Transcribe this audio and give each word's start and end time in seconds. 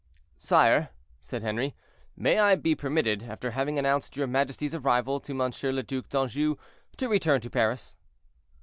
"Sire," 0.39 0.89
said 1.19 1.43
Henri, 1.43 1.75
"may 2.17 2.39
I 2.39 2.55
be 2.55 2.73
permitted, 2.73 3.21
after 3.21 3.51
having 3.51 3.77
announced 3.77 4.17
your 4.17 4.25
majesty's 4.25 4.73
arrival 4.73 5.19
to 5.19 5.33
Monseigneur 5.35 5.73
le 5.75 5.83
Duc 5.83 6.09
d'Anjou, 6.09 6.55
to 6.97 7.07
return 7.07 7.39
to 7.41 7.51
Paris?" 7.51 7.97